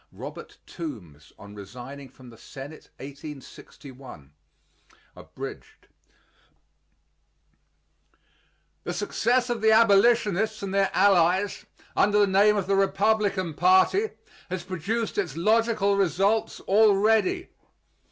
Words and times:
ROBERT 0.11 0.57
TOOMBS 0.65 1.31
ON 1.37 1.53
RESIGNING 1.53 2.09
FROM 2.09 2.31
THE 2.31 2.37
SENATE, 2.39 2.89
1861 2.97 4.31
(Abridged) 5.15 5.89
The 8.83 8.93
success 8.95 9.51
of 9.51 9.61
the 9.61 9.71
Abolitionists 9.71 10.63
and 10.63 10.73
their 10.73 10.89
allies, 10.91 11.67
under 11.95 12.17
the 12.17 12.25
name 12.25 12.57
of 12.57 12.65
the 12.65 12.75
Republican 12.75 13.53
party, 13.53 14.09
has 14.49 14.63
produced 14.63 15.19
its 15.19 15.37
logical 15.37 15.95
results 15.95 16.59
already. 16.61 17.49